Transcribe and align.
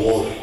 war. 0.00 0.39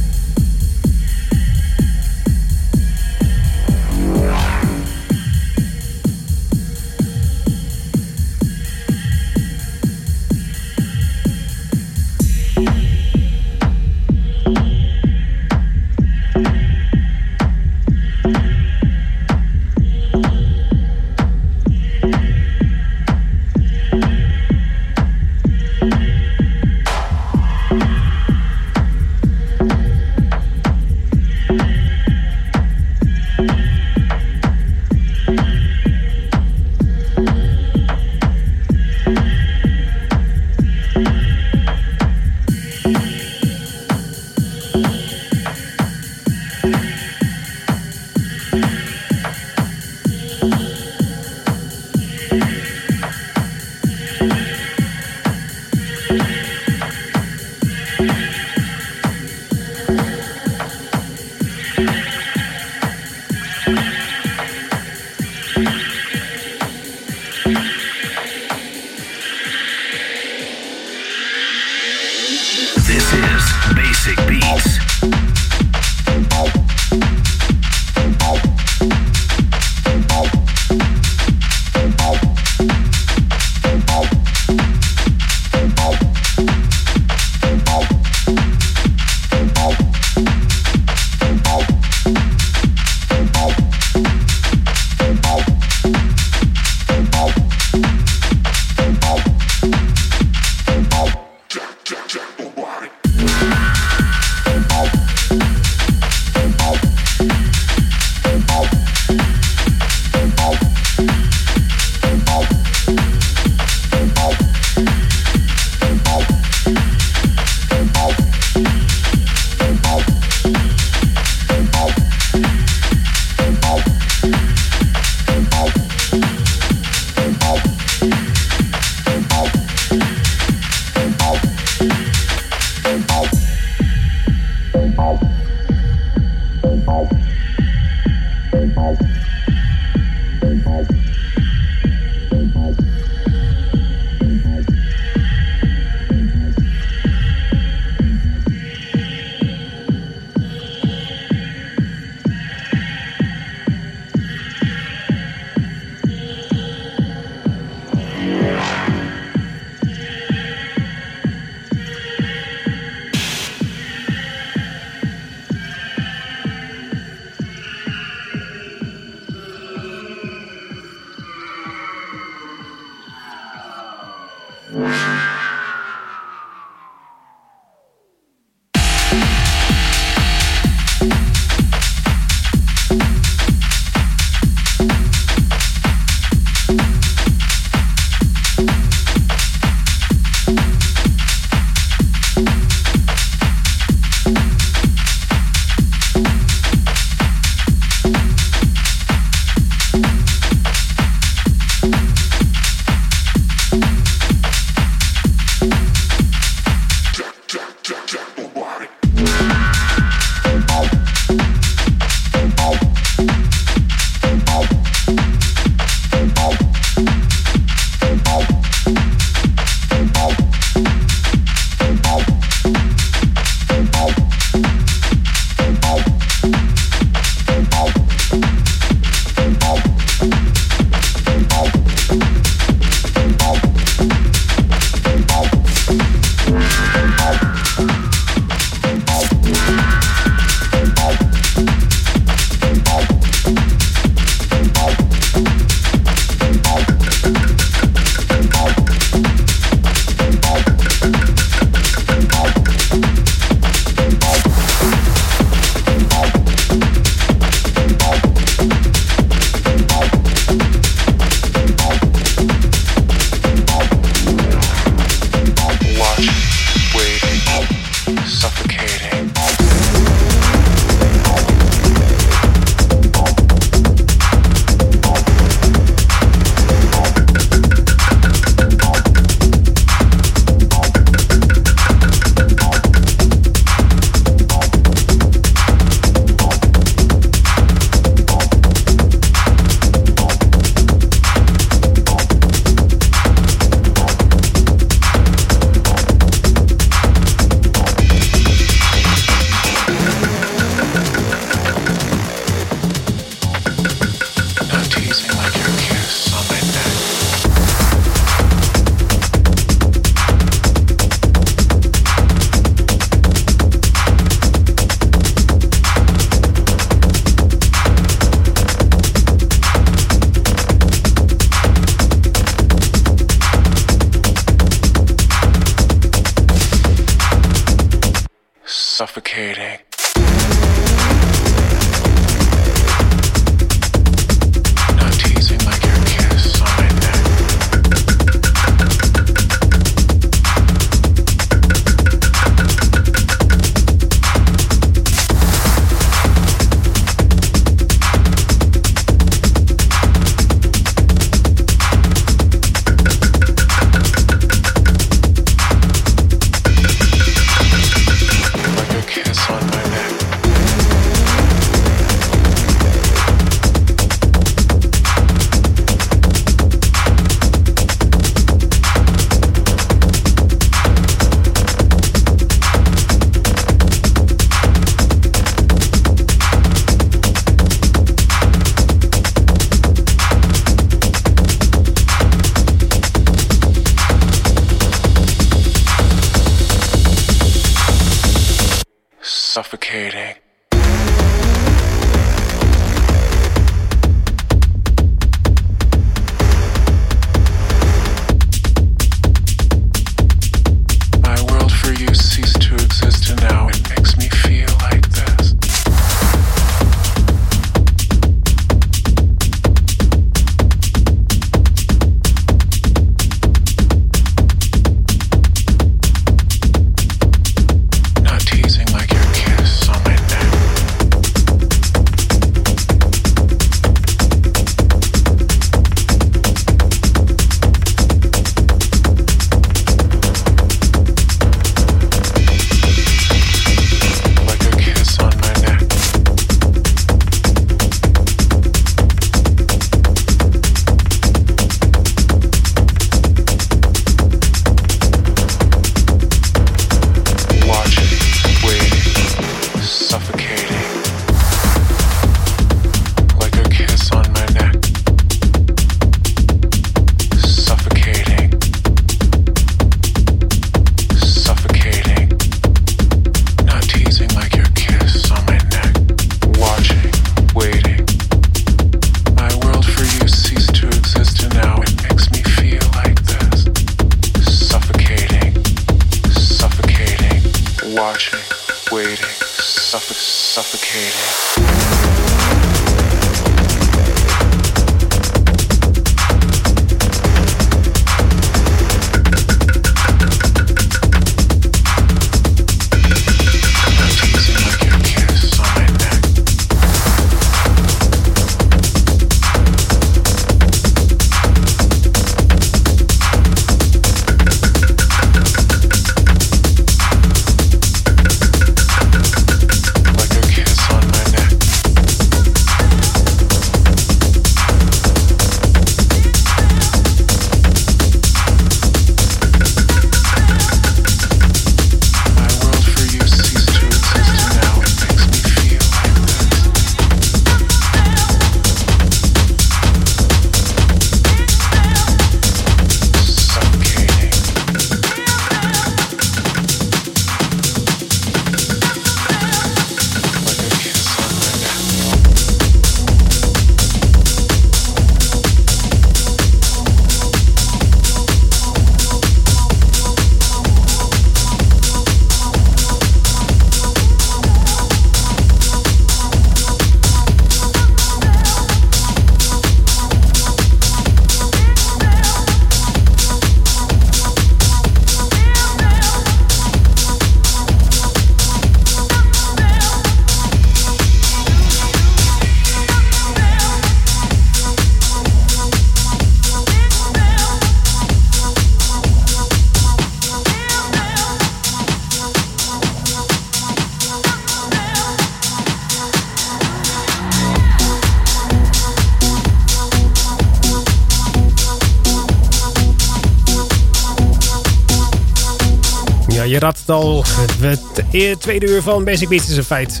Je 596.48 596.58
raadt 596.58 596.78
het 596.78 596.90
al. 596.90 597.24
Het 597.60 598.40
tweede 598.40 598.66
uur 598.66 598.82
van 598.82 599.04
Basic 599.04 599.28
Beats 599.28 599.48
is 599.48 599.56
een 599.56 599.64
feit. 599.64 600.00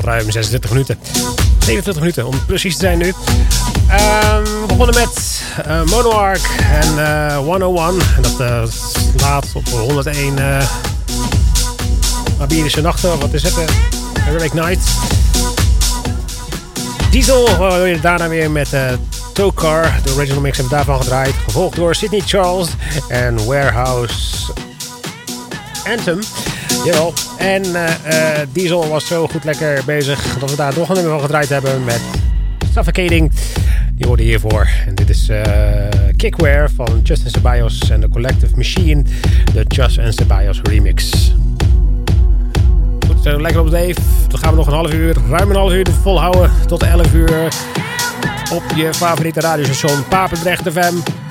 Ruim 0.00 0.30
26 0.30 0.70
minuten. 0.70 0.98
27 1.58 1.94
minuten 2.02 2.26
om 2.26 2.44
precies 2.46 2.74
te 2.74 2.80
zijn 2.80 2.98
nu. 2.98 3.12
Ehm, 3.88 4.42
we 4.42 4.64
begonnen 4.66 4.94
met 4.94 5.42
eh 5.64 5.82
Monoarch 5.84 6.56
en 6.58 7.04
eh 7.04 7.36
101. 7.36 7.98
En 8.16 8.22
dat 8.22 8.40
eh, 8.40 8.62
slaat 9.16 9.46
op 9.54 9.68
101 9.68 10.38
eh 10.38 10.64
Abirische 12.40 12.80
nachten. 12.80 13.18
Wat 13.18 13.32
is 13.32 13.42
het? 13.42 13.56
Uh, 13.58 13.64
Heroic 14.20 14.52
Night. 14.52 14.86
Diesel 17.10 17.84
je 17.86 18.00
daarna 18.00 18.28
weer 18.28 18.50
met 18.50 18.68
Tokar. 19.32 20.00
De 20.04 20.12
original 20.14 20.40
mix 20.40 20.56
hebben 20.56 20.76
daarvan 20.76 21.02
gedraaid. 21.02 21.34
Gevolgd 21.44 21.76
door 21.76 21.94
Sydney 21.94 22.22
Charles 22.26 22.68
en 23.08 23.44
Warehouse 23.44 24.41
Anthem. 25.84 26.18
Jawel. 26.84 27.12
En 27.38 27.62
eh, 27.74 28.40
eh, 28.40 28.48
Diesel 28.52 28.88
was 28.88 29.06
zo 29.06 29.26
goed 29.26 29.44
lekker 29.44 29.82
bezig 29.86 30.38
dat 30.38 30.50
we 30.50 30.56
daar 30.56 30.72
nog 30.76 30.88
een 30.88 30.94
nummer 30.94 31.12
van 31.12 31.20
gedraaid 31.20 31.48
hebben 31.48 31.84
met 31.84 32.00
Suffocating. 32.72 33.32
Die 33.94 34.06
hoorde 34.06 34.22
hiervoor. 34.22 34.68
En 34.86 34.94
dit 34.94 35.08
is 35.10 35.28
eh, 35.28 35.42
Kickware 36.16 36.68
van 36.74 37.00
Justin 37.02 37.30
Ceballos 37.30 37.90
en 37.90 38.00
The 38.00 38.08
Collective 38.08 38.56
Machine. 38.56 39.02
De 39.54 39.64
Just 39.68 39.98
and 39.98 40.14
Ceballos 40.14 40.60
remix. 40.62 41.10
Goed, 43.06 43.24
lekker 43.24 43.60
op 43.60 43.70
Dave. 43.70 43.96
Dan 44.28 44.38
gaan 44.38 44.50
we 44.50 44.56
nog 44.56 44.66
een 44.66 44.72
half 44.72 44.92
uur, 44.92 45.16
ruim 45.28 45.50
een 45.50 45.56
half 45.56 45.72
uur 45.72 45.86
volhouden. 46.02 46.50
Tot 46.66 46.82
11 46.82 47.14
uur 47.14 47.52
op 48.52 48.62
je 48.76 48.94
favoriete 48.94 49.40
radiostation 49.40 50.08
Papendrecht 50.08 50.72
FM. 50.72 51.21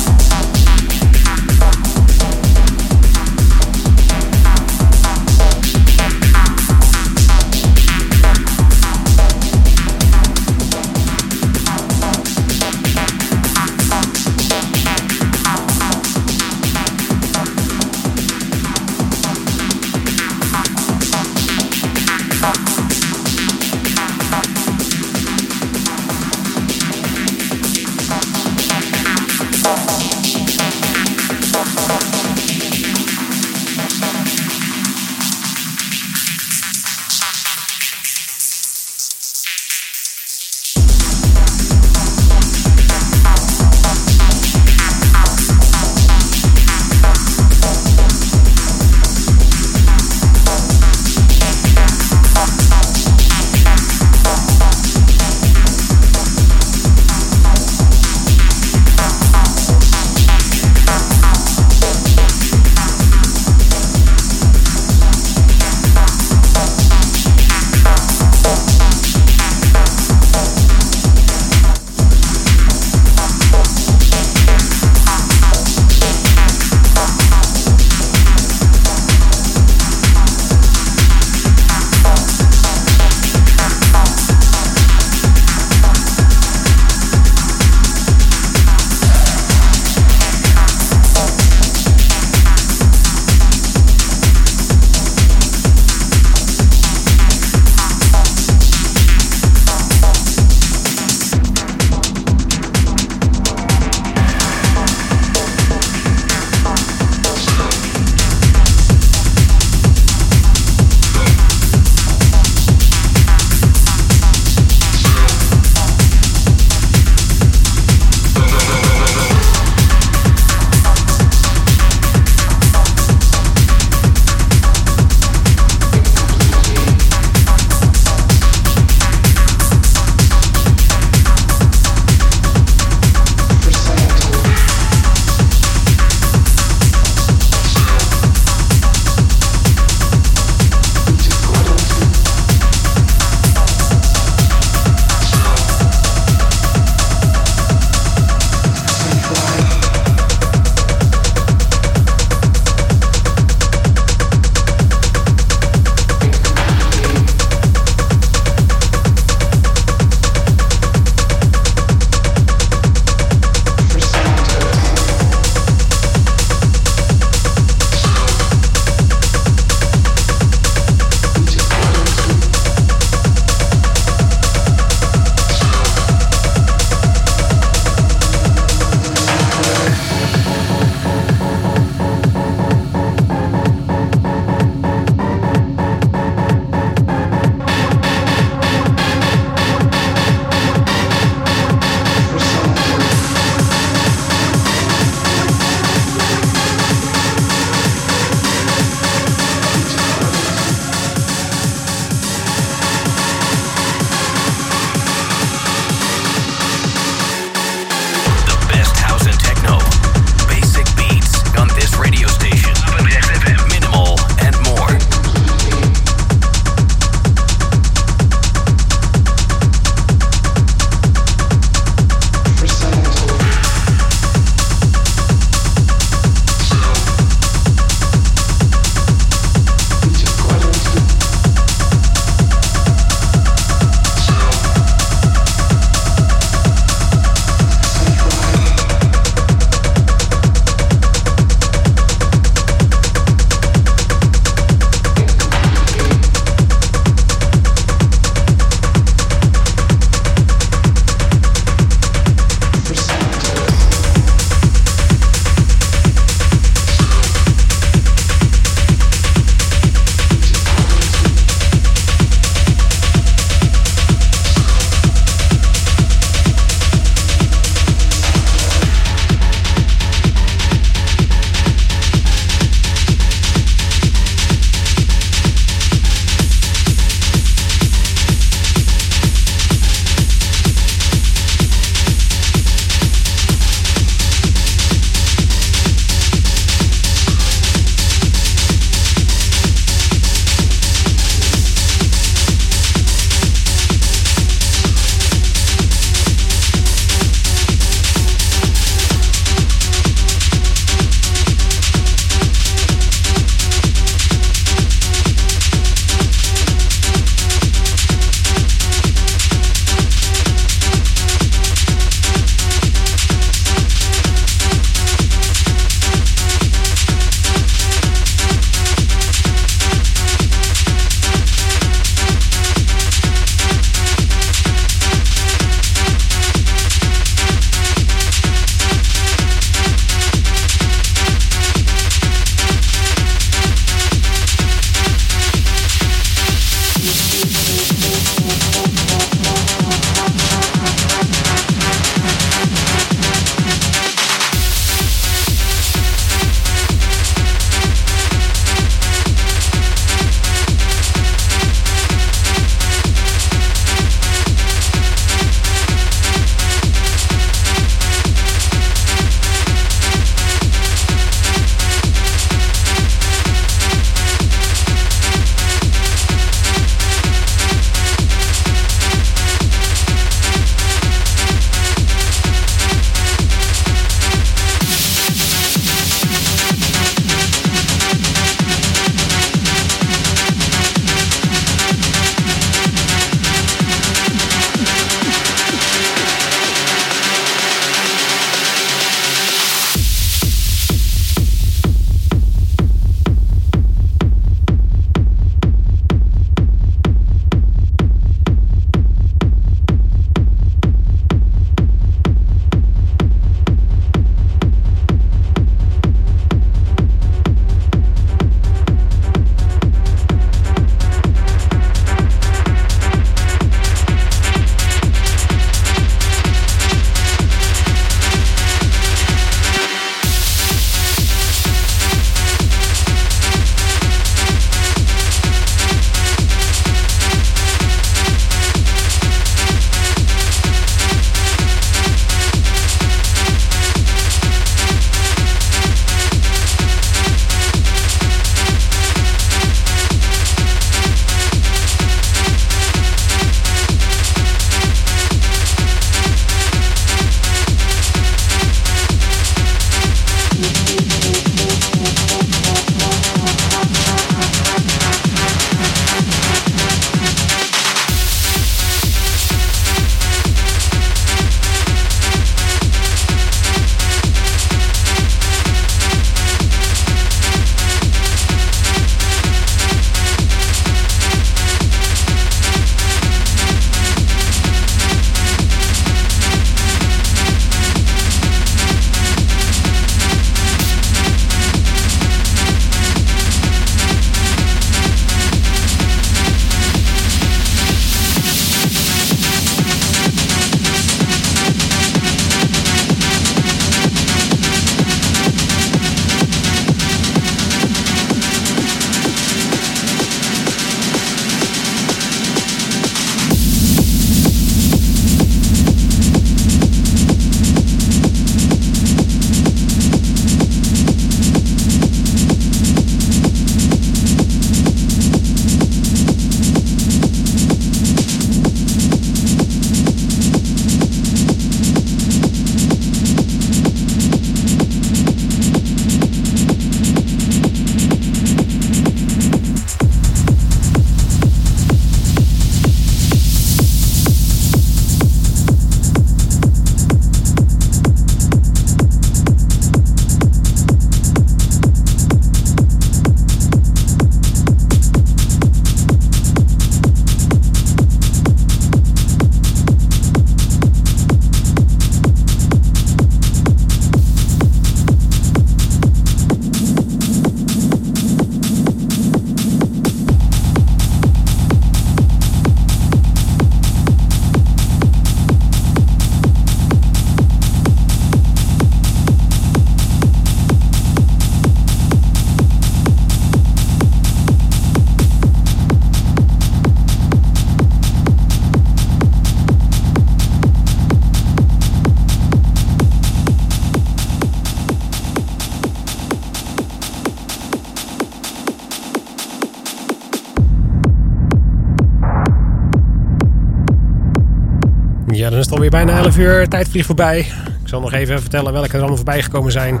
Alweer 595.84 596.04
bijna 596.04 596.22
11 596.22 596.36
uur. 596.36 596.68
Tijd 596.68 596.88
vliegt 596.88 597.06
voorbij. 597.06 597.38
Ik 597.38 597.88
zal 597.88 598.00
nog 598.00 598.12
even 598.12 598.40
vertellen 598.40 598.72
welke 598.72 598.88
er 598.88 598.98
allemaal 598.98 599.16
voorbij 599.16 599.42
gekomen 599.42 599.72
zijn. 599.72 600.00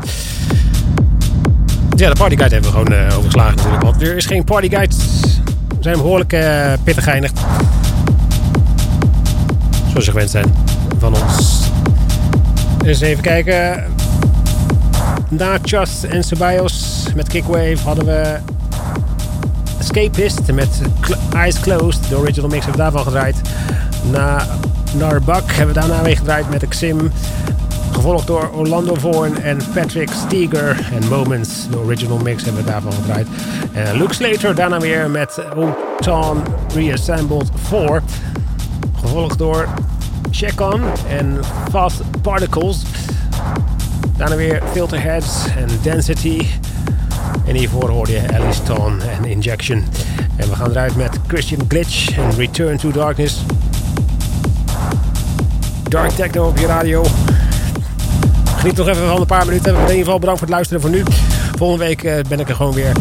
Ja, 1.96 2.08
de 2.08 2.16
partyguide 2.18 2.54
hebben 2.54 2.72
we 2.72 2.78
gewoon 2.78 2.92
uh, 2.92 3.16
overgeslagen 3.16 3.56
natuurlijk. 3.56 3.82
Want 3.82 4.02
er 4.02 4.16
is 4.16 4.26
geen 4.26 4.44
partyguide. 4.44 4.94
We 5.68 5.80
zijn 5.80 5.96
behoorlijk 5.96 6.32
uh, 6.32 6.72
pittig 6.84 7.04
geëindigd. 7.04 7.38
Zoals 9.88 10.04
ze 10.04 10.10
gewend 10.10 10.30
zijn 10.30 10.54
van 10.98 11.14
ons. 11.14 11.68
Eens 12.84 13.00
even 13.00 13.22
kijken. 13.22 13.84
Na 15.28 15.58
Chas 15.62 16.04
en 16.04 16.24
Ceballos 16.24 17.06
met 17.14 17.28
Kickwave 17.28 17.78
hadden 17.84 18.04
we 18.04 18.36
Escapist 19.78 20.52
met 20.52 20.80
Eyes 21.32 21.60
Closed. 21.60 22.08
De 22.08 22.16
original 22.16 22.48
mix 22.48 22.64
hebben 22.64 22.82
daarvan 22.82 23.02
gedraaid. 23.02 23.36
Na 24.10 24.46
Narbak 24.94 25.52
hebben 25.52 25.74
we 25.74 25.80
daarna 25.80 26.02
weer 26.02 26.16
gedraaid 26.16 26.50
met 26.50 26.68
Xim. 26.68 27.10
Gevolgd 27.92 28.26
door 28.26 28.50
Orlando 28.54 28.94
Vorn 28.94 29.42
en 29.42 29.58
Patrick 29.74 30.10
Steger. 30.10 30.88
En 30.92 31.08
Moments, 31.08 31.68
de 31.70 31.78
original 31.78 32.18
mix, 32.18 32.44
hebben 32.44 32.64
we 32.64 32.70
daarvan 32.70 32.92
gedraaid. 32.92 33.26
En 33.72 33.96
Luke 33.96 34.14
Slater 34.14 34.54
daarna 34.54 34.78
weer 34.78 35.10
met 35.10 35.38
Oton 35.56 36.42
Reassembled 36.74 37.50
4. 37.54 38.02
Gevolgd 39.00 39.38
door 39.38 39.68
Check 40.30 40.60
On 40.60 40.82
en 41.08 41.40
Fast 41.70 42.02
Particles. 42.22 42.82
Daarna 44.16 44.36
weer 44.36 44.62
Filterheads 44.72 45.46
en 45.56 45.68
Density. 45.82 46.46
En 47.46 47.54
hiervoor 47.54 47.88
hoorde 47.88 48.12
je 48.12 48.22
Alice 48.34 48.62
Tone 48.62 49.04
en 49.04 49.24
Injection. 49.24 49.84
En 50.36 50.48
we 50.48 50.56
gaan 50.56 50.70
eruit 50.70 50.96
met 50.96 51.18
Christian 51.26 51.60
Glitch 51.68 52.18
en 52.18 52.30
Return 52.36 52.76
to 52.76 52.90
Darkness. 52.90 53.44
Dark 55.88 56.10
Techno 56.10 56.46
op 56.46 56.58
je 56.58 56.66
radio. 56.66 57.04
Geniet 58.56 58.76
nog 58.76 58.88
even 58.88 59.08
van 59.08 59.20
een 59.20 59.26
paar 59.26 59.46
minuten. 59.46 59.74
In 59.74 59.80
ieder 59.80 59.96
geval 59.96 60.18
bedankt 60.18 60.38
voor 60.38 60.48
het 60.48 60.56
luisteren 60.56 60.82
voor 60.82 60.90
nu. 60.90 61.02
Volgende 61.56 61.84
week 61.84 62.02
eh, 62.02 62.14
ben 62.28 62.40
ik 62.40 62.48
er 62.48 62.54
gewoon 62.54 62.74
weer 62.74 62.92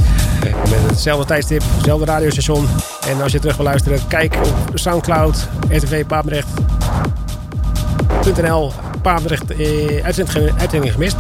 met 0.70 0.80
hetzelfde 0.88 1.26
tijdstip, 1.26 1.64
hetzelfde 1.76 2.06
radiostation. 2.06 2.68
En 3.08 3.22
als 3.22 3.32
je 3.32 3.40
terug 3.40 3.56
wil 3.56 3.66
luisteren, 3.66 4.00
kijk 4.08 4.38
op 4.70 4.72
Soundcloud, 4.74 5.48
RTV 5.70 6.06
Papendrecht.nl 6.06 8.72
Papendrecht 9.02 9.52
eh, 9.52 10.04
uitzending 10.04 10.94
gemist. 10.94 11.18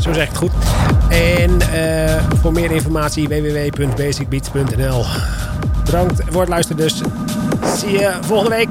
Zo 0.00 0.12
zeg 0.12 0.22
ik 0.22 0.28
het 0.28 0.38
goed. 0.38 0.52
En 1.08 1.58
uh, 1.74 2.22
voor 2.40 2.52
meer 2.52 2.70
informatie 2.70 3.28
www.basicbeats.nl 3.28 5.04
Bedankt 5.84 6.22
voor 6.28 6.40
het 6.40 6.50
luisteren 6.50 6.82
dus. 6.82 7.02
Zie 7.76 7.90
je 7.90 8.12
volgende 8.20 8.56
week. 8.56 8.70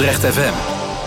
Papendrecht 0.00 0.24
FM 0.34 0.59